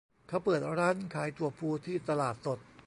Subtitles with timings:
[0.27, 2.59] เขาเปิดร้านขายถั่วพูที่ตลาดสด